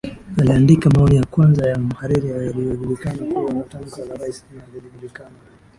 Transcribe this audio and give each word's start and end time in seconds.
aliandika 0.37 0.89
maoni 0.89 1.15
ya 1.15 1.25
kwanza 1.25 1.69
ya 1.69 1.77
mhariri 1.79 2.29
yaliyojulikana 2.29 3.33
kuwa 3.33 3.51
ni 3.53 3.63
tamko 3.63 4.05
la 4.05 4.15
raisi 4.15 4.45
na 4.57 4.63
lilijulikana 4.73 5.35